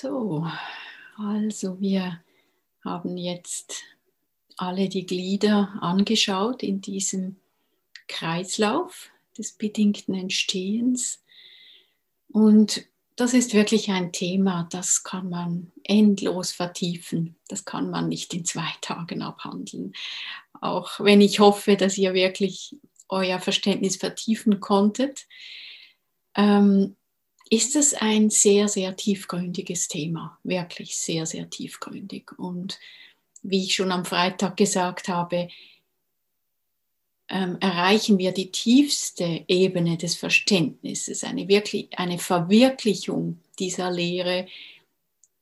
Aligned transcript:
So, 0.00 0.46
also 1.16 1.80
wir 1.80 2.22
haben 2.84 3.16
jetzt 3.16 3.82
alle 4.56 4.88
die 4.88 5.04
Glieder 5.04 5.76
angeschaut 5.80 6.62
in 6.62 6.80
diesem 6.80 7.34
Kreislauf 8.06 9.10
des 9.36 9.54
bedingten 9.54 10.14
Entstehens. 10.14 11.24
Und 12.28 12.86
das 13.16 13.34
ist 13.34 13.54
wirklich 13.54 13.90
ein 13.90 14.12
Thema, 14.12 14.68
das 14.70 15.02
kann 15.02 15.30
man 15.30 15.72
endlos 15.82 16.52
vertiefen. 16.52 17.34
Das 17.48 17.64
kann 17.64 17.90
man 17.90 18.08
nicht 18.08 18.32
in 18.34 18.44
zwei 18.44 18.72
Tagen 18.80 19.20
abhandeln. 19.20 19.94
Auch 20.60 21.00
wenn 21.00 21.20
ich 21.20 21.40
hoffe, 21.40 21.76
dass 21.76 21.98
ihr 21.98 22.14
wirklich 22.14 22.76
euer 23.08 23.40
Verständnis 23.40 23.96
vertiefen 23.96 24.60
konntet. 24.60 25.26
Ähm, 26.36 26.94
ist 27.50 27.76
es 27.76 27.94
ein 27.94 28.30
sehr, 28.30 28.68
sehr 28.68 28.96
tiefgründiges 28.96 29.88
Thema, 29.88 30.38
wirklich 30.44 30.96
sehr, 30.96 31.26
sehr 31.26 31.48
tiefgründig. 31.50 32.32
Und 32.38 32.78
wie 33.42 33.64
ich 33.64 33.74
schon 33.74 33.92
am 33.92 34.04
Freitag 34.04 34.56
gesagt 34.56 35.08
habe, 35.08 35.48
ähm, 37.28 37.58
erreichen 37.60 38.18
wir 38.18 38.32
die 38.32 38.50
tiefste 38.50 39.44
Ebene 39.48 39.96
des 39.98 40.14
Verständnisses, 40.14 41.24
eine, 41.24 41.48
wirklich, 41.48 41.88
eine 41.98 42.18
Verwirklichung 42.18 43.40
dieser 43.58 43.90
Lehre 43.90 44.46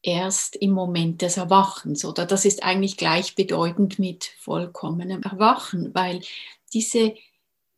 erst 0.03 0.57
im 0.57 0.71
Moment 0.71 1.23
des 1.23 1.37
Erwachens. 1.37 2.05
Oder 2.05 2.27
das 2.27 2.45
ist 2.45 2.63
eigentlich 2.63 2.97
gleichbedeutend 2.97 3.99
mit 3.99 4.25
vollkommenem 4.39 5.23
Erwachen, 5.23 5.95
weil 5.95 6.21
diese 6.73 7.15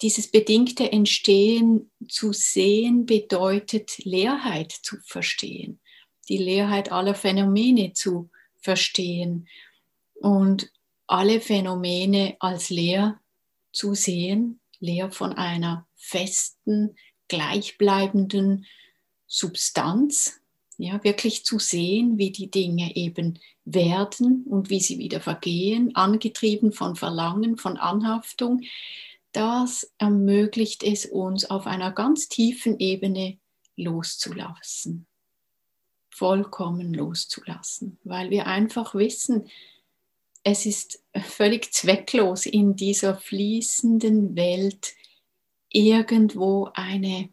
dieses 0.01 0.30
bedingte 0.30 0.93
Entstehen 0.93 1.91
zu 2.09 2.33
sehen 2.33 3.06
bedeutet 3.06 3.98
Leerheit 4.05 4.73
zu 4.73 4.97
verstehen, 5.05 5.80
die 6.29 6.39
Leerheit 6.39 6.93
aller 6.93 7.15
Phänomene 7.15 7.93
zu 7.93 8.30
verstehen 8.61 9.48
und 10.14 10.70
alle 11.06 11.41
Phänomene 11.41 12.36
als 12.39 12.70
leer 12.70 13.20
zu 13.73 13.95
sehen, 13.95 14.61
leer 14.78 15.11
von 15.11 15.33
einer 15.33 15.86
festen, 15.97 16.97
gleichbleibenden 17.28 18.67
Substanz, 19.27 20.41
ja, 20.78 21.03
wirklich 21.03 21.45
zu 21.45 21.58
sehen, 21.58 22.19
wie 22.19 22.30
die 22.30 22.51
Dinge 22.51 22.95
eben 22.95 23.41
werden 23.64 24.45
und 24.45 24.70
wie 24.70 24.80
sie 24.80 24.98
wieder 24.98 25.20
vergehen, 25.20 25.95
angetrieben 25.97 26.73
von 26.73 26.95
Verlangen, 26.95 27.56
von 27.58 27.77
Anhaftung, 27.77 28.62
das 29.33 29.93
ermöglicht 29.98 30.83
es 30.83 31.07
uns 31.07 31.48
auf 31.51 31.67
einer 31.67 31.93
ganz 31.93 32.29
tiefen 32.29 32.79
Ebene 32.79 33.39
loszulassen, 33.77 35.07
vollkommen 36.11 36.95
loszulassen, 36.95 37.98
weil 38.05 38.31
wir 38.31 38.47
einfach 38.47 38.95
wissen, 38.95 39.48
es 40.43 40.67
ist 40.67 41.03
völlig 41.15 41.73
zwecklos 41.73 42.47
in 42.47 42.75
dieser 42.75 43.17
fließenden 43.17 44.35
Welt 44.37 44.95
irgendwo 45.69 46.70
eine, 46.73 47.29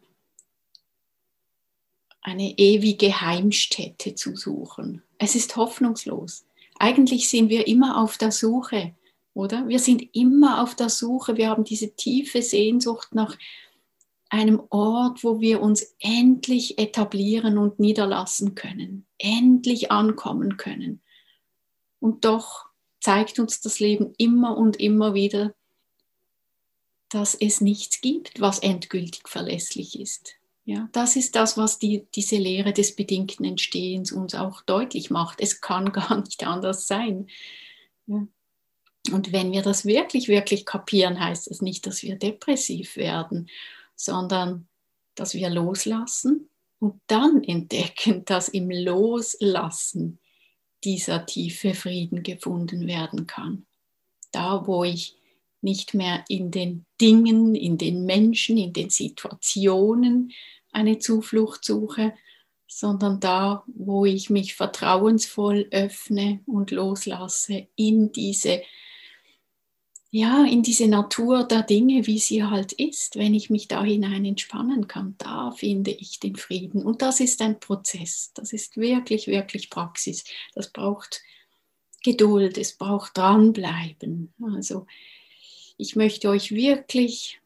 eine 2.20 2.58
ewige 2.58 3.20
Heimstätte 3.20 4.14
zu 4.14 4.36
suchen. 4.36 5.02
Es 5.18 5.34
ist 5.34 5.56
hoffnungslos. 5.56 6.44
Eigentlich 6.78 7.30
sind 7.30 7.48
wir 7.48 7.66
immer 7.66 8.02
auf 8.02 8.18
der 8.18 8.32
Suche 8.32 8.94
oder? 9.36 9.68
Wir 9.68 9.78
sind 9.78 10.02
immer 10.14 10.62
auf 10.62 10.74
der 10.74 10.88
Suche, 10.88 11.36
wir 11.36 11.50
haben 11.50 11.64
diese 11.64 11.94
tiefe 11.94 12.40
Sehnsucht 12.40 13.14
nach 13.14 13.36
einem 14.30 14.62
Ort, 14.70 15.22
wo 15.22 15.40
wir 15.40 15.60
uns 15.60 15.94
endlich 16.00 16.78
etablieren 16.78 17.58
und 17.58 17.78
niederlassen 17.78 18.54
können, 18.54 19.06
endlich 19.18 19.92
ankommen 19.92 20.56
können. 20.56 21.02
Und 22.00 22.24
doch 22.24 22.66
zeigt 23.00 23.38
uns 23.38 23.60
das 23.60 23.78
Leben 23.78 24.14
immer 24.16 24.56
und 24.56 24.80
immer 24.80 25.12
wieder, 25.12 25.54
dass 27.10 27.34
es 27.34 27.60
nichts 27.60 28.00
gibt, 28.00 28.40
was 28.40 28.58
endgültig 28.58 29.28
verlässlich 29.28 30.00
ist. 30.00 30.36
Ja, 30.64 30.88
das 30.92 31.14
ist 31.14 31.36
das, 31.36 31.56
was 31.56 31.78
die, 31.78 32.06
diese 32.14 32.36
Lehre 32.36 32.72
des 32.72 32.96
bedingten 32.96 33.44
Entstehens 33.44 34.10
uns 34.10 34.34
auch 34.34 34.62
deutlich 34.62 35.10
macht. 35.10 35.40
Es 35.40 35.60
kann 35.60 35.92
gar 35.92 36.20
nicht 36.22 36.44
anders 36.44 36.86
sein. 36.86 37.28
Ja. 38.06 38.26
Und 39.12 39.32
wenn 39.32 39.52
wir 39.52 39.62
das 39.62 39.84
wirklich, 39.84 40.28
wirklich 40.28 40.64
kapieren, 40.66 41.20
heißt 41.20 41.50
das 41.50 41.62
nicht, 41.62 41.86
dass 41.86 42.02
wir 42.02 42.16
depressiv 42.16 42.96
werden, 42.96 43.48
sondern 43.94 44.68
dass 45.14 45.34
wir 45.34 45.50
loslassen 45.50 46.48
und 46.78 47.00
dann 47.06 47.42
entdecken, 47.42 48.24
dass 48.24 48.48
im 48.48 48.70
Loslassen 48.70 50.18
dieser 50.84 51.26
tiefe 51.26 51.74
Frieden 51.74 52.22
gefunden 52.22 52.86
werden 52.86 53.26
kann. 53.26 53.66
Da, 54.30 54.66
wo 54.66 54.84
ich 54.84 55.16
nicht 55.62 55.94
mehr 55.94 56.24
in 56.28 56.50
den 56.50 56.84
Dingen, 57.00 57.54
in 57.54 57.78
den 57.78 58.04
Menschen, 58.04 58.56
in 58.56 58.72
den 58.72 58.90
Situationen 58.90 60.32
eine 60.70 60.98
Zuflucht 60.98 61.64
suche, 61.64 62.14
sondern 62.68 63.20
da, 63.20 63.64
wo 63.66 64.04
ich 64.04 64.28
mich 64.28 64.54
vertrauensvoll 64.54 65.68
öffne 65.70 66.40
und 66.46 66.70
loslasse 66.70 67.68
in 67.74 68.12
diese 68.12 68.62
ja, 70.10 70.44
in 70.44 70.62
diese 70.62 70.88
Natur 70.88 71.44
der 71.44 71.62
Dinge, 71.62 72.06
wie 72.06 72.18
sie 72.18 72.44
halt 72.44 72.72
ist, 72.72 73.16
wenn 73.16 73.34
ich 73.34 73.50
mich 73.50 73.68
da 73.68 73.82
hinein 73.82 74.24
entspannen 74.24 74.88
kann, 74.88 75.14
da 75.18 75.50
finde 75.50 75.90
ich 75.90 76.20
den 76.20 76.36
Frieden. 76.36 76.82
Und 76.82 77.02
das 77.02 77.20
ist 77.20 77.42
ein 77.42 77.60
Prozess, 77.60 78.30
das 78.34 78.52
ist 78.52 78.76
wirklich, 78.76 79.26
wirklich 79.26 79.68
Praxis. 79.68 80.24
Das 80.54 80.70
braucht 80.70 81.22
Geduld, 82.02 82.56
es 82.56 82.74
braucht 82.74 83.18
dranbleiben. 83.18 84.32
Also 84.54 84.86
ich 85.76 85.96
möchte 85.96 86.28
euch 86.28 86.52
wirklich 86.52 87.40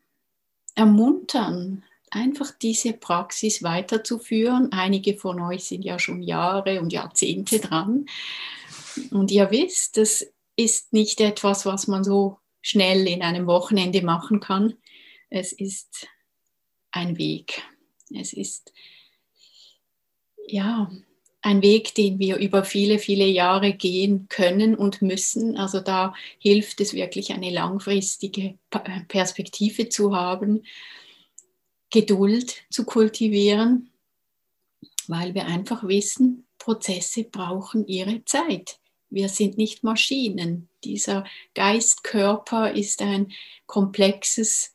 ermuntern, 0.75 1.83
einfach 2.11 2.53
diese 2.53 2.93
Praxis 2.93 3.63
weiterzuführen. 3.63 4.71
Einige 4.73 5.17
von 5.17 5.41
euch 5.41 5.65
sind 5.65 5.83
ja 5.83 5.99
schon 5.99 6.23
Jahre 6.23 6.81
und 6.81 6.93
Jahrzehnte 6.93 7.59
dran. 7.59 8.07
Und 9.11 9.31
ihr 9.31 9.51
wisst, 9.51 9.97
das 9.97 10.27
ist 10.57 10.93
nicht 10.93 11.21
etwas, 11.21 11.65
was 11.65 11.87
man 11.87 12.05
so 12.05 12.39
schnell 12.63 13.07
in 13.07 13.23
einem 13.23 13.47
Wochenende 13.47 14.03
machen 14.03 14.41
kann. 14.41 14.75
Es 15.29 15.53
ist 15.53 16.07
ein 16.91 17.19
Weg. 17.19 17.63
Es 18.15 18.33
ist 18.33 18.73
ja 20.47 20.91
ein 21.43 21.63
Weg, 21.63 21.95
den 21.95 22.19
wir 22.19 22.37
über 22.37 22.65
viele, 22.65 22.99
viele 22.99 23.27
Jahre 23.27 23.73
gehen 23.73 24.29
können 24.29 24.75
und 24.75 25.01
müssen. 25.01 25.57
Also 25.57 25.81
da 25.81 26.15
hilft 26.39 26.81
es 26.81 26.93
wirklich, 26.93 27.33
eine 27.33 27.51
langfristige 27.51 28.59
Perspektive 29.09 29.89
zu 29.89 30.15
haben, 30.15 30.65
Geduld 31.91 32.63
zu 32.71 32.85
kultivieren, 32.85 33.91
weil 35.09 35.35
wir 35.35 35.47
einfach 35.47 35.87
wissen, 35.89 36.47
Prozesse 36.59 37.25
brauchen 37.25 37.87
ihre 37.87 38.25
Zeit. 38.25 38.79
Wir 39.11 39.29
sind 39.29 39.59
nicht 39.59 39.85
Maschinen. 39.85 40.69
Dieser 40.85 41.25
Geistkörper 41.55 42.73
ist 42.73 43.03
ein 43.03 43.33
komplexes 43.67 44.73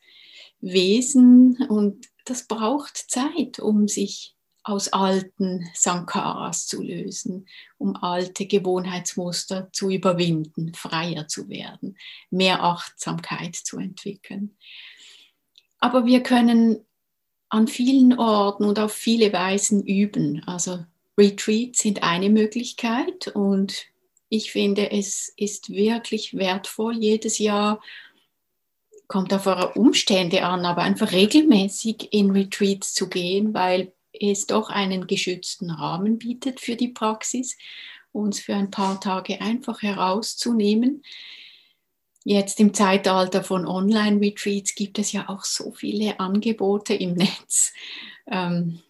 Wesen 0.60 1.66
und 1.68 2.06
das 2.24 2.46
braucht 2.46 2.96
Zeit, 2.96 3.58
um 3.58 3.88
sich 3.88 4.36
aus 4.62 4.88
alten 4.88 5.70
Sankaras 5.74 6.66
zu 6.66 6.82
lösen, 6.82 7.46
um 7.78 7.94
alte 7.94 8.46
Gewohnheitsmuster 8.46 9.70
zu 9.72 9.90
überwinden, 9.90 10.74
freier 10.74 11.28
zu 11.28 11.48
werden, 11.48 11.96
mehr 12.30 12.64
Achtsamkeit 12.64 13.54
zu 13.54 13.78
entwickeln. 13.78 14.56
Aber 15.78 16.04
wir 16.04 16.20
können 16.22 16.84
an 17.48 17.68
vielen 17.68 18.18
Orten 18.18 18.64
und 18.64 18.80
auf 18.80 18.92
viele 18.92 19.32
Weisen 19.32 19.86
üben. 19.86 20.42
Also 20.46 20.84
Retreats 21.16 21.78
sind 21.78 22.02
eine 22.02 22.28
Möglichkeit 22.28 23.28
und 23.28 23.86
ich 24.28 24.50
finde, 24.52 24.90
es 24.90 25.32
ist 25.36 25.70
wirklich 25.70 26.36
wertvoll, 26.36 26.96
jedes 26.98 27.38
Jahr, 27.38 27.80
kommt 29.08 29.32
auf 29.32 29.46
eure 29.46 29.74
Umstände 29.74 30.44
an, 30.44 30.64
aber 30.64 30.82
einfach 30.82 31.12
regelmäßig 31.12 32.12
in 32.12 32.32
Retreats 32.32 32.92
zu 32.92 33.08
gehen, 33.08 33.54
weil 33.54 33.92
es 34.12 34.46
doch 34.46 34.70
einen 34.70 35.06
geschützten 35.06 35.70
Rahmen 35.70 36.18
bietet 36.18 36.60
für 36.60 36.76
die 36.76 36.88
Praxis, 36.88 37.56
uns 38.12 38.40
für 38.40 38.54
ein 38.54 38.70
paar 38.70 39.00
Tage 39.00 39.40
einfach 39.40 39.82
herauszunehmen. 39.82 41.02
Jetzt 42.24 42.58
im 42.58 42.74
Zeitalter 42.74 43.44
von 43.44 43.66
Online-Retreats 43.66 44.74
gibt 44.74 44.98
es 44.98 45.12
ja 45.12 45.28
auch 45.28 45.44
so 45.44 45.70
viele 45.70 46.18
Angebote 46.18 46.94
im 46.94 47.14
Netz, 47.14 47.72
ähm, 48.28 48.80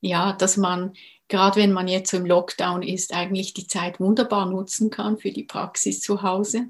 ja, 0.00 0.34
dass 0.34 0.58
man 0.58 0.92
gerade 1.30 1.58
wenn 1.58 1.72
man 1.72 1.88
jetzt 1.88 2.10
so 2.10 2.18
im 2.18 2.26
Lockdown 2.26 2.82
ist, 2.82 3.14
eigentlich 3.14 3.54
die 3.54 3.66
Zeit 3.66 3.98
wunderbar 4.00 4.50
nutzen 4.50 4.90
kann 4.90 5.16
für 5.16 5.30
die 5.30 5.44
Praxis 5.44 6.02
zu 6.02 6.22
Hause. 6.22 6.66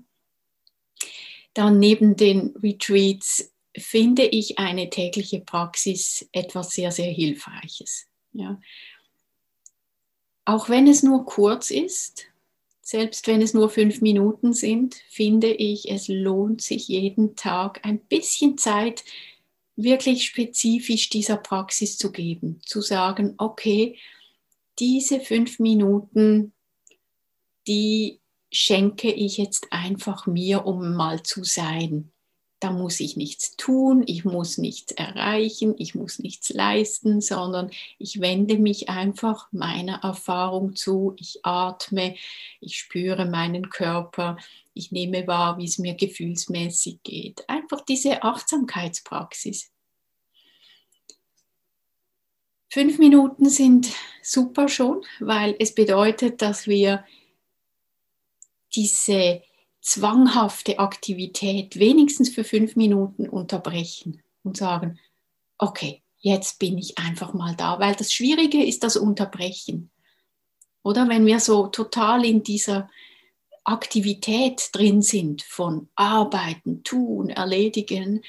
Dann 1.55 1.81
neben 1.81 2.15
den 2.15 2.55
Retreats 2.62 3.53
finde 3.77 4.25
ich 4.25 4.59
eine 4.59 4.89
tägliche 4.91 5.41
Praxis 5.41 6.29
etwas 6.33 6.71
sehr, 6.71 6.93
sehr 6.93 7.11
Hilfreiches. 7.11 8.07
Ja. 8.33 8.61
auch 10.45 10.69
wenn 10.69 10.87
es 10.87 11.03
nur 11.03 11.25
kurz 11.25 11.73
ist, 11.73 12.27
selbst 12.81 13.27
wenn 13.27 13.43
es 13.43 13.55
nur 13.55 13.71
fünf 13.71 14.01
Minuten 14.01 14.53
sind, 14.53 14.97
finde 15.09 15.53
ich, 15.53 15.91
es 15.91 16.06
lohnt 16.06 16.63
sich 16.63 16.87
jeden 16.87 17.35
Tag 17.35 17.81
ein 17.85 17.99
bisschen 17.99 18.56
Zeit 18.56 19.05
wirklich 19.75 20.25
spezifisch 20.25 21.09
dieser 21.09 21.37
Praxis 21.37 21.99
zu 21.99 22.13
geben, 22.13 22.61
zu 22.65 22.81
sagen, 22.81 23.35
okay, 23.39 23.97
diese 24.81 25.21
fünf 25.21 25.59
Minuten, 25.59 26.53
die 27.67 28.21
schenke 28.50 29.12
ich 29.12 29.37
jetzt 29.37 29.69
einfach 29.71 30.27
mir, 30.27 30.67
um 30.67 30.94
mal 30.94 31.23
zu 31.23 31.44
sein. 31.44 32.11
Da 32.59 32.71
muss 32.71 33.00
ich 33.00 33.17
nichts 33.17 33.56
tun, 33.56 34.03
ich 34.06 34.27
muss 34.27 34.59
nichts 34.59 34.93
erreichen, 34.93 35.75
ich 35.79 35.94
muss 35.94 36.19
nichts 36.19 36.50
leisten, 36.50 37.23
sondern 37.23 37.71
ich 37.99 38.21
wende 38.21 38.59
mich 38.59 38.91
einfach 38.91 39.49
meiner 39.50 40.03
Erfahrung 40.03 40.77
zu. 40.77 41.15
Ich 41.17 41.41
atme, 41.43 42.17
ich 42.61 42.77
spüre 42.77 43.25
meinen 43.25 43.71
Körper, 43.71 44.37
ich 44.75 44.93
nehme 44.93 45.27
wahr, 45.27 45.56
wie 45.56 45.65
es 45.65 45.79
mir 45.79 45.94
gefühlsmäßig 45.94 47.03
geht. 47.03 47.49
Einfach 47.49 47.81
diese 47.81 48.23
Achtsamkeitspraxis. 48.23 49.71
Fünf 52.72 52.99
Minuten 52.99 53.49
sind 53.49 53.88
super 54.22 54.69
schon, 54.69 55.05
weil 55.19 55.56
es 55.58 55.75
bedeutet, 55.75 56.40
dass 56.40 56.69
wir 56.69 57.05
diese 58.76 59.43
zwanghafte 59.81 60.78
Aktivität 60.78 61.81
wenigstens 61.81 62.28
für 62.28 62.44
fünf 62.44 62.76
Minuten 62.76 63.28
unterbrechen 63.28 64.22
und 64.44 64.56
sagen, 64.56 65.00
okay, 65.58 66.02
jetzt 66.20 66.61
bin 66.61 66.78
ich 66.78 66.96
einfach 66.96 67.32
mal 67.32 67.56
da, 67.56 67.81
weil 67.81 67.96
das 67.96 68.12
Schwierige 68.12 68.64
ist 68.64 68.84
das 68.84 68.96
Unterbrechen. 68.96 69.90
Oder 70.84 71.08
wenn 71.08 71.26
wir 71.26 71.40
so 71.40 71.67
total 71.67 72.25
in 72.25 72.44
dieser 72.44 72.88
Aktivität 73.64 74.70
drin 74.70 75.02
sind 75.02 75.43
von 75.43 75.88
Arbeiten, 75.96 76.84
Tun, 76.84 77.31
Erledigen, 77.31 78.22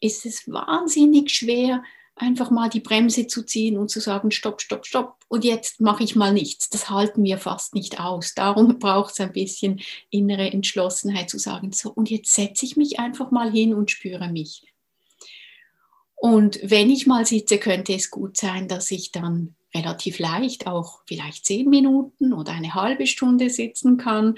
ist 0.00 0.24
es 0.24 0.50
wahnsinnig 0.50 1.30
schwer, 1.30 1.82
einfach 2.20 2.50
mal 2.50 2.68
die 2.68 2.80
Bremse 2.80 3.26
zu 3.26 3.44
ziehen 3.44 3.78
und 3.78 3.90
zu 3.90 4.00
sagen, 4.00 4.30
stopp, 4.30 4.60
stopp, 4.60 4.86
stopp. 4.86 5.16
Und 5.28 5.44
jetzt 5.44 5.80
mache 5.80 6.04
ich 6.04 6.16
mal 6.16 6.32
nichts. 6.32 6.68
Das 6.68 6.90
halten 6.90 7.22
wir 7.24 7.38
fast 7.38 7.74
nicht 7.74 8.00
aus. 8.00 8.34
Darum 8.34 8.78
braucht 8.78 9.12
es 9.12 9.20
ein 9.20 9.32
bisschen 9.32 9.80
innere 10.10 10.50
Entschlossenheit 10.50 11.30
zu 11.30 11.38
sagen, 11.38 11.72
so, 11.72 11.90
und 11.90 12.10
jetzt 12.10 12.34
setze 12.34 12.64
ich 12.64 12.76
mich 12.76 12.98
einfach 12.98 13.30
mal 13.30 13.50
hin 13.50 13.74
und 13.74 13.90
spüre 13.90 14.28
mich. 14.28 14.64
Und 16.16 16.58
wenn 16.62 16.90
ich 16.90 17.06
mal 17.06 17.24
sitze, 17.24 17.58
könnte 17.58 17.94
es 17.94 18.10
gut 18.10 18.36
sein, 18.36 18.66
dass 18.66 18.90
ich 18.90 19.12
dann 19.12 19.54
relativ 19.74 20.18
leicht 20.18 20.66
auch 20.66 21.00
vielleicht 21.06 21.46
zehn 21.46 21.68
Minuten 21.68 22.32
oder 22.32 22.52
eine 22.52 22.74
halbe 22.74 23.06
Stunde 23.06 23.50
sitzen 23.50 23.98
kann 23.98 24.34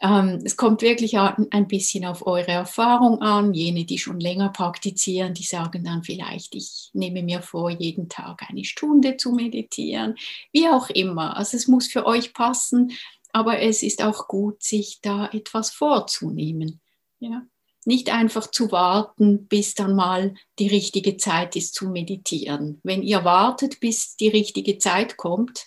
ähm, 0.00 0.40
es 0.44 0.56
kommt 0.56 0.82
wirklich 0.82 1.16
ein 1.18 1.68
bisschen 1.68 2.04
auf 2.04 2.26
eure 2.26 2.50
Erfahrung 2.50 3.22
an. 3.22 3.54
Jene, 3.54 3.84
die 3.84 3.98
schon 3.98 4.20
länger 4.20 4.50
praktizieren, 4.50 5.32
die 5.32 5.42
sagen 5.42 5.84
dann 5.84 6.02
vielleicht, 6.02 6.54
ich 6.54 6.90
nehme 6.92 7.22
mir 7.22 7.40
vor, 7.40 7.70
jeden 7.70 8.08
Tag 8.08 8.42
eine 8.48 8.64
Stunde 8.64 9.16
zu 9.16 9.32
meditieren. 9.32 10.16
Wie 10.52 10.68
auch 10.68 10.90
immer. 10.90 11.36
Also 11.36 11.56
es 11.56 11.66
muss 11.66 11.86
für 11.86 12.04
euch 12.04 12.34
passen, 12.34 12.92
aber 13.32 13.60
es 13.60 13.82
ist 13.82 14.02
auch 14.02 14.28
gut, 14.28 14.62
sich 14.62 15.00
da 15.00 15.30
etwas 15.32 15.70
vorzunehmen. 15.70 16.80
Ja? 17.18 17.46
Nicht 17.86 18.12
einfach 18.12 18.50
zu 18.50 18.72
warten, 18.72 19.46
bis 19.46 19.74
dann 19.74 19.94
mal 19.94 20.34
die 20.58 20.68
richtige 20.68 21.16
Zeit 21.16 21.56
ist 21.56 21.74
zu 21.74 21.88
meditieren. 21.88 22.80
Wenn 22.82 23.02
ihr 23.02 23.24
wartet, 23.24 23.80
bis 23.80 24.16
die 24.16 24.28
richtige 24.28 24.76
Zeit 24.76 25.16
kommt, 25.16 25.66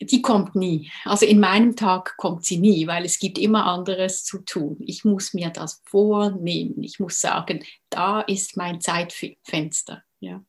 die 0.00 0.22
kommt 0.22 0.54
nie. 0.54 0.90
Also 1.04 1.26
in 1.26 1.40
meinem 1.40 1.76
Tag 1.76 2.16
kommt 2.16 2.44
sie 2.44 2.58
nie, 2.58 2.86
weil 2.86 3.04
es 3.04 3.18
gibt 3.18 3.38
immer 3.38 3.66
anderes 3.66 4.24
zu 4.24 4.38
tun. 4.38 4.76
Ich 4.86 5.04
muss 5.04 5.34
mir 5.34 5.50
das 5.50 5.82
vornehmen. 5.84 6.82
Ich 6.82 7.00
muss 7.00 7.20
sagen, 7.20 7.64
da 7.90 8.20
ist 8.20 8.56
mein 8.56 8.80
Zeitfenster. 8.80 10.02
Ja. 10.20 10.42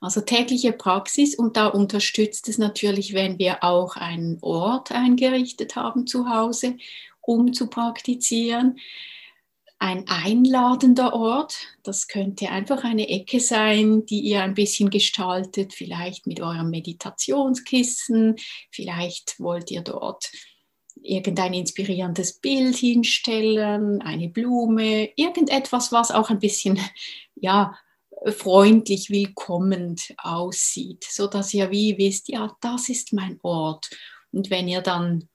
Also 0.00 0.20
tägliche 0.20 0.72
Praxis 0.72 1.34
und 1.36 1.56
da 1.56 1.68
unterstützt 1.68 2.48
es 2.48 2.58
natürlich, 2.58 3.14
wenn 3.14 3.38
wir 3.38 3.62
auch 3.62 3.96
einen 3.96 4.38
Ort 4.42 4.90
eingerichtet 4.90 5.76
haben 5.76 6.06
zu 6.06 6.28
Hause, 6.28 6.76
um 7.20 7.52
zu 7.52 7.68
praktizieren 7.68 8.78
ein 9.82 10.06
einladender 10.06 11.12
Ort. 11.12 11.56
Das 11.82 12.06
könnte 12.06 12.50
einfach 12.50 12.84
eine 12.84 13.08
Ecke 13.08 13.40
sein, 13.40 14.06
die 14.06 14.20
ihr 14.20 14.40
ein 14.40 14.54
bisschen 14.54 14.90
gestaltet, 14.90 15.74
vielleicht 15.74 16.28
mit 16.28 16.40
eurem 16.40 16.70
Meditationskissen. 16.70 18.36
Vielleicht 18.70 19.40
wollt 19.40 19.72
ihr 19.72 19.80
dort 19.80 20.30
irgendein 21.02 21.52
inspirierendes 21.54 22.38
Bild 22.38 22.76
hinstellen, 22.76 24.00
eine 24.02 24.28
Blume, 24.28 25.10
irgendetwas, 25.16 25.90
was 25.90 26.12
auch 26.12 26.30
ein 26.30 26.38
bisschen 26.38 26.78
ja, 27.34 27.76
freundlich 28.36 29.10
willkommend 29.10 30.14
aussieht, 30.16 31.04
so 31.10 31.26
dass 31.26 31.52
ihr 31.54 31.72
wie 31.72 31.98
wisst, 31.98 32.28
ja, 32.28 32.56
das 32.60 32.88
ist 32.88 33.12
mein 33.12 33.40
Ort. 33.42 33.90
Und 34.30 34.48
wenn 34.48 34.68
ihr 34.68 34.80
dann 34.80 35.28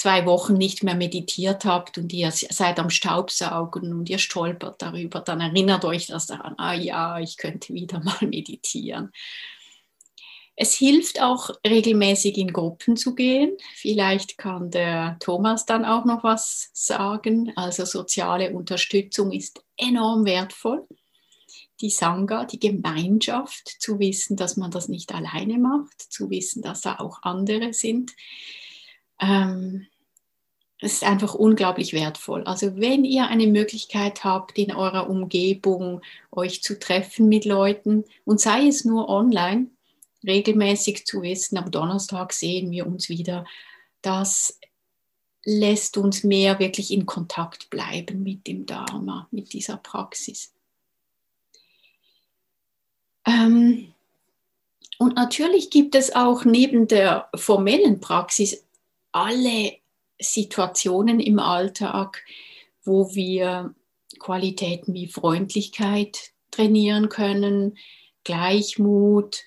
zwei 0.00 0.24
Wochen 0.24 0.54
nicht 0.54 0.82
mehr 0.82 0.94
meditiert 0.94 1.66
habt 1.66 1.98
und 1.98 2.10
ihr 2.14 2.30
seid 2.30 2.78
am 2.78 2.88
Staubsaugen 2.88 3.92
und 3.92 4.08
ihr 4.08 4.18
stolpert 4.18 4.80
darüber, 4.80 5.20
dann 5.20 5.42
erinnert 5.42 5.84
euch 5.84 6.06
das 6.06 6.26
daran, 6.26 6.54
ah 6.56 6.72
ja, 6.72 7.18
ich 7.20 7.36
könnte 7.36 7.74
wieder 7.74 8.00
mal 8.04 8.26
meditieren. 8.26 9.12
Es 10.56 10.74
hilft 10.74 11.20
auch 11.20 11.50
regelmäßig 11.66 12.38
in 12.38 12.50
Gruppen 12.50 12.96
zu 12.96 13.14
gehen. 13.14 13.58
Vielleicht 13.74 14.38
kann 14.38 14.70
der 14.70 15.18
Thomas 15.20 15.66
dann 15.66 15.84
auch 15.84 16.06
noch 16.06 16.24
was 16.24 16.70
sagen. 16.72 17.52
Also 17.56 17.84
soziale 17.84 18.54
Unterstützung 18.54 19.32
ist 19.32 19.62
enorm 19.76 20.24
wertvoll. 20.24 20.86
Die 21.82 21.90
Sangha, 21.90 22.46
die 22.46 22.58
Gemeinschaft, 22.58 23.68
zu 23.80 23.98
wissen, 23.98 24.36
dass 24.36 24.56
man 24.56 24.70
das 24.70 24.88
nicht 24.88 25.14
alleine 25.14 25.58
macht, 25.58 26.00
zu 26.00 26.30
wissen, 26.30 26.62
dass 26.62 26.80
da 26.80 26.98
auch 27.00 27.22
andere 27.22 27.74
sind. 27.74 28.12
Ähm, 29.20 29.86
es 30.82 30.94
ist 30.94 31.04
einfach 31.04 31.34
unglaublich 31.34 31.92
wertvoll. 31.92 32.42
Also 32.44 32.76
wenn 32.76 33.04
ihr 33.04 33.28
eine 33.28 33.46
Möglichkeit 33.46 34.24
habt, 34.24 34.56
in 34.58 34.72
eurer 34.72 35.10
Umgebung 35.10 36.00
euch 36.30 36.62
zu 36.62 36.78
treffen 36.78 37.28
mit 37.28 37.44
Leuten 37.44 38.04
und 38.24 38.40
sei 38.40 38.66
es 38.66 38.84
nur 38.84 39.08
online, 39.08 39.66
regelmäßig 40.26 41.06
zu 41.06 41.22
wissen, 41.22 41.58
am 41.58 41.70
Donnerstag 41.70 42.32
sehen 42.32 42.70
wir 42.70 42.86
uns 42.86 43.08
wieder, 43.08 43.44
das 44.00 44.58
lässt 45.44 45.96
uns 45.96 46.24
mehr 46.24 46.58
wirklich 46.58 46.90
in 46.90 47.06
Kontakt 47.06 47.70
bleiben 47.70 48.22
mit 48.22 48.46
dem 48.46 48.66
Dharma, 48.66 49.28
mit 49.30 49.52
dieser 49.52 49.76
Praxis. 49.76 50.52
Ähm, 53.26 53.92
und 54.98 55.16
natürlich 55.16 55.70
gibt 55.70 55.94
es 55.94 56.14
auch 56.14 56.44
neben 56.44 56.88
der 56.88 57.28
formellen 57.34 58.00
Praxis 58.00 58.64
alle 59.12 59.72
Situationen 60.20 61.20
im 61.20 61.38
Alltag, 61.38 62.24
wo 62.84 63.14
wir 63.14 63.74
Qualitäten 64.18 64.94
wie 64.94 65.08
Freundlichkeit 65.08 66.32
trainieren 66.50 67.08
können, 67.08 67.78
Gleichmut, 68.24 69.42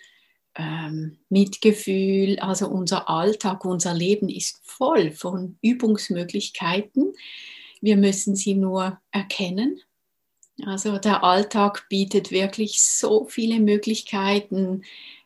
ähm, 0.55 1.17
Mitgefühl. 1.29 2.39
Also 2.39 2.67
unser 2.67 3.09
Alltag, 3.09 3.65
unser 3.65 3.93
Leben 3.93 4.29
ist 4.29 4.59
voll 4.63 5.11
von 5.11 5.57
Übungsmöglichkeiten. 5.61 7.13
Wir 7.81 7.97
müssen 7.97 8.35
sie 8.35 8.55
nur 8.55 8.99
erkennen. 9.11 9.81
Also 10.65 10.97
der 10.97 11.23
Alltag 11.23 11.87
bietet 11.89 12.31
wirklich 12.31 12.81
so 12.81 13.25
viele 13.25 13.59
Möglichkeiten, 13.59 14.83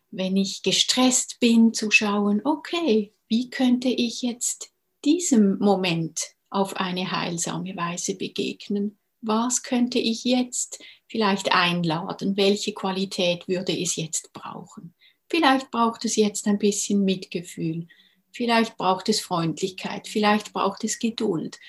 wenn 0.09 0.37
ich 0.37 0.63
gestresst 0.63 1.39
bin, 1.39 1.73
zu 1.73 1.91
schauen, 1.91 2.41
okay, 2.45 3.13
wie 3.27 3.49
könnte 3.49 3.89
ich 3.89 4.21
jetzt 4.21 4.71
diesem 5.03 5.57
Moment 5.59 6.19
auf 6.49 6.77
eine 6.77 7.11
heilsame 7.11 7.75
Weise 7.75 8.15
begegnen? 8.15 8.97
Was 9.21 9.63
könnte 9.63 9.99
ich 9.99 10.23
jetzt 10.23 10.81
vielleicht 11.07 11.51
einladen? 11.53 12.37
Welche 12.37 12.73
Qualität 12.73 13.47
würde 13.47 13.77
es 13.77 13.95
jetzt 13.95 14.31
brauchen? 14.33 14.93
Vielleicht 15.29 15.71
braucht 15.71 16.05
es 16.05 16.15
jetzt 16.15 16.47
ein 16.47 16.57
bisschen 16.57 17.03
Mitgefühl. 17.03 17.87
Vielleicht 18.31 18.77
braucht 18.77 19.09
es 19.09 19.19
Freundlichkeit. 19.19 20.07
Vielleicht 20.07 20.53
braucht 20.53 20.83
es 20.83 20.99
Geduld. 20.99 21.59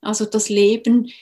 Also 0.00 0.24
das 0.24 0.48
Leben 0.48 1.12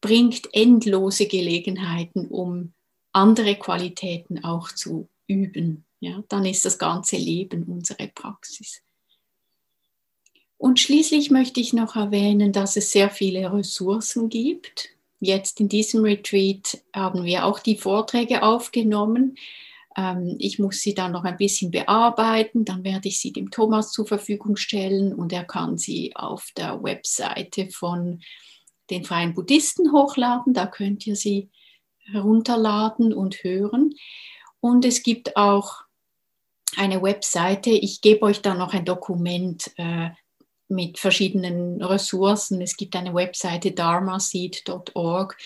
bringt 0.00 0.48
endlose 0.52 1.26
Gelegenheiten, 1.26 2.28
um 2.28 2.72
andere 3.12 3.56
Qualitäten 3.56 4.44
auch 4.44 4.72
zu 4.72 5.08
üben. 5.26 5.84
Ja, 6.00 6.22
dann 6.28 6.44
ist 6.44 6.64
das 6.64 6.78
ganze 6.78 7.16
Leben 7.16 7.64
unsere 7.64 8.08
Praxis. 8.08 8.82
Und 10.58 10.80
schließlich 10.80 11.30
möchte 11.30 11.60
ich 11.60 11.72
noch 11.72 11.96
erwähnen, 11.96 12.52
dass 12.52 12.76
es 12.76 12.90
sehr 12.90 13.10
viele 13.10 13.52
Ressourcen 13.52 14.28
gibt. 14.28 14.90
Jetzt 15.20 15.60
in 15.60 15.68
diesem 15.68 16.02
Retreat 16.02 16.82
haben 16.94 17.24
wir 17.24 17.44
auch 17.44 17.58
die 17.58 17.76
Vorträge 17.76 18.42
aufgenommen. 18.42 19.36
Ähm, 19.96 20.36
ich 20.38 20.58
muss 20.58 20.80
sie 20.80 20.94
dann 20.94 21.12
noch 21.12 21.24
ein 21.24 21.36
bisschen 21.36 21.70
bearbeiten, 21.70 22.64
dann 22.64 22.84
werde 22.84 23.08
ich 23.08 23.20
sie 23.20 23.32
dem 23.32 23.50
Thomas 23.50 23.92
zur 23.92 24.06
Verfügung 24.06 24.56
stellen 24.56 25.14
und 25.14 25.32
er 25.32 25.44
kann 25.44 25.78
sie 25.78 26.14
auf 26.14 26.50
der 26.56 26.82
Webseite 26.82 27.70
von 27.70 28.20
den 28.90 29.04
Freien 29.04 29.34
Buddhisten 29.34 29.92
hochladen. 29.92 30.54
Da 30.54 30.66
könnt 30.66 31.06
ihr 31.06 31.16
sie 31.16 31.50
herunterladen 32.12 33.12
und 33.12 33.42
hören. 33.42 33.94
Und 34.60 34.84
es 34.84 35.02
gibt 35.02 35.36
auch 35.36 35.82
eine 36.76 37.02
Webseite. 37.02 37.70
Ich 37.70 38.00
gebe 38.00 38.22
euch 38.22 38.42
da 38.42 38.54
noch 38.54 38.74
ein 38.74 38.84
Dokument 38.84 39.72
äh, 39.76 40.10
mit 40.68 40.98
verschiedenen 40.98 41.82
Ressourcen. 41.82 42.60
Es 42.60 42.76
gibt 42.76 42.96
eine 42.96 43.14
Webseite 43.14 43.72
dharmaseed.org. 43.72 45.36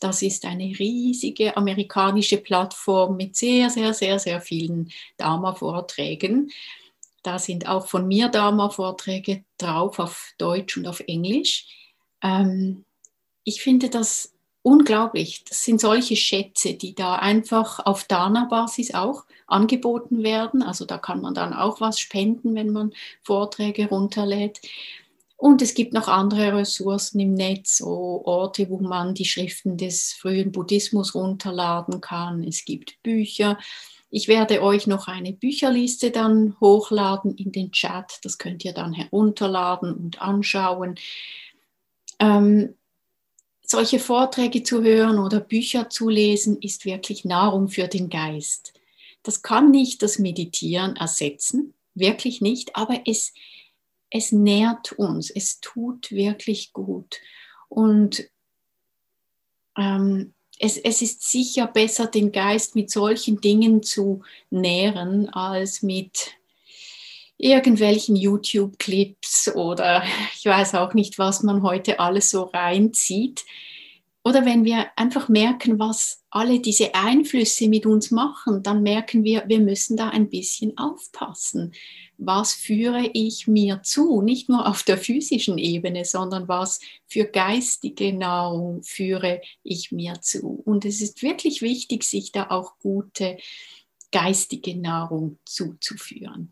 Das 0.00 0.22
ist 0.22 0.44
eine 0.44 0.64
riesige 0.64 1.56
amerikanische 1.56 2.38
Plattform 2.38 3.16
mit 3.16 3.34
sehr, 3.36 3.68
sehr, 3.68 3.92
sehr, 3.94 4.18
sehr 4.18 4.40
vielen 4.40 4.90
Dharma-Vorträgen. 5.16 6.50
Da 7.22 7.38
sind 7.38 7.68
auch 7.68 7.88
von 7.88 8.06
mir 8.06 8.28
Dharma-Vorträge 8.28 9.44
drauf 9.58 9.98
auf 9.98 10.32
Deutsch 10.38 10.76
und 10.76 10.86
auf 10.86 11.00
Englisch. 11.00 11.66
Ähm, 12.22 12.84
ich 13.42 13.60
finde 13.60 13.90
das 13.90 14.32
unglaublich. 14.68 15.44
Das 15.48 15.64
sind 15.64 15.80
solche 15.80 16.14
Schätze, 16.14 16.74
die 16.74 16.94
da 16.94 17.16
einfach 17.16 17.84
auf 17.86 18.04
Dana-Basis 18.04 18.92
auch 18.92 19.24
angeboten 19.46 20.22
werden. 20.22 20.62
Also 20.62 20.84
da 20.84 20.98
kann 20.98 21.22
man 21.22 21.32
dann 21.32 21.54
auch 21.54 21.80
was 21.80 21.98
spenden, 21.98 22.54
wenn 22.54 22.70
man 22.70 22.92
Vorträge 23.22 23.88
runterlädt. 23.88 24.60
Und 25.38 25.62
es 25.62 25.72
gibt 25.72 25.94
noch 25.94 26.08
andere 26.08 26.52
Ressourcen 26.54 27.18
im 27.20 27.32
Netz, 27.32 27.78
so 27.78 28.22
Orte, 28.24 28.68
wo 28.68 28.78
man 28.78 29.14
die 29.14 29.24
Schriften 29.24 29.78
des 29.78 30.12
frühen 30.12 30.52
Buddhismus 30.52 31.14
runterladen 31.14 32.02
kann. 32.02 32.44
Es 32.44 32.64
gibt 32.66 33.02
Bücher. 33.02 33.56
Ich 34.10 34.28
werde 34.28 34.62
euch 34.62 34.86
noch 34.86 35.08
eine 35.08 35.32
Bücherliste 35.32 36.10
dann 36.10 36.56
hochladen 36.60 37.34
in 37.36 37.52
den 37.52 37.72
Chat. 37.72 38.18
Das 38.22 38.36
könnt 38.36 38.64
ihr 38.66 38.74
dann 38.74 38.92
herunterladen 38.92 39.94
und 39.94 40.20
anschauen. 40.20 40.96
Ähm, 42.18 42.74
solche 43.70 43.98
Vorträge 43.98 44.62
zu 44.62 44.82
hören 44.82 45.18
oder 45.18 45.40
Bücher 45.40 45.90
zu 45.90 46.08
lesen, 46.08 46.60
ist 46.62 46.86
wirklich 46.86 47.24
Nahrung 47.24 47.68
für 47.68 47.86
den 47.86 48.08
Geist. 48.08 48.72
Das 49.22 49.42
kann 49.42 49.70
nicht 49.70 50.02
das 50.02 50.18
Meditieren 50.18 50.96
ersetzen, 50.96 51.74
wirklich 51.94 52.40
nicht, 52.40 52.76
aber 52.76 53.02
es, 53.04 53.34
es 54.10 54.32
nährt 54.32 54.92
uns, 54.92 55.28
es 55.30 55.60
tut 55.60 56.10
wirklich 56.10 56.72
gut. 56.72 57.20
Und 57.68 58.24
ähm, 59.76 60.32
es, 60.58 60.78
es 60.78 61.02
ist 61.02 61.30
sicher 61.30 61.66
besser, 61.66 62.06
den 62.06 62.32
Geist 62.32 62.74
mit 62.74 62.90
solchen 62.90 63.40
Dingen 63.40 63.82
zu 63.82 64.22
nähren, 64.48 65.28
als 65.28 65.82
mit 65.82 66.32
irgendwelchen 67.38 68.16
YouTube-Clips 68.16 69.54
oder 69.54 70.02
ich 70.36 70.44
weiß 70.44 70.74
auch 70.74 70.92
nicht, 70.92 71.18
was 71.18 71.42
man 71.42 71.62
heute 71.62 72.00
alles 72.00 72.30
so 72.30 72.42
reinzieht. 72.42 73.44
Oder 74.24 74.44
wenn 74.44 74.64
wir 74.64 74.88
einfach 74.96 75.30
merken, 75.30 75.78
was 75.78 76.22
alle 76.28 76.60
diese 76.60 76.94
Einflüsse 76.94 77.68
mit 77.68 77.86
uns 77.86 78.10
machen, 78.10 78.62
dann 78.62 78.82
merken 78.82 79.24
wir, 79.24 79.44
wir 79.46 79.60
müssen 79.60 79.96
da 79.96 80.10
ein 80.10 80.28
bisschen 80.28 80.76
aufpassen. 80.76 81.72
Was 82.18 82.52
führe 82.52 83.08
ich 83.14 83.46
mir 83.46 83.80
zu? 83.82 84.20
Nicht 84.20 84.50
nur 84.50 84.66
auf 84.66 84.82
der 84.82 84.98
physischen 84.98 85.56
Ebene, 85.56 86.04
sondern 86.04 86.46
was 86.46 86.80
für 87.06 87.24
geistige 87.24 88.12
Nahrung 88.12 88.82
führe 88.82 89.40
ich 89.62 89.92
mir 89.92 90.20
zu? 90.20 90.60
Und 90.64 90.84
es 90.84 91.00
ist 91.00 91.22
wirklich 91.22 91.62
wichtig, 91.62 92.02
sich 92.02 92.32
da 92.32 92.50
auch 92.50 92.78
gute 92.80 93.38
geistige 94.10 94.76
Nahrung 94.76 95.38
zuzuführen. 95.44 96.50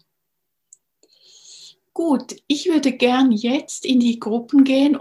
Gut, 1.96 2.36
ich 2.46 2.66
würde 2.68 2.92
gern 2.92 3.32
jetzt 3.32 3.86
in 3.86 4.00
die 4.00 4.20
Gruppen 4.20 4.64
gehen 4.64 4.94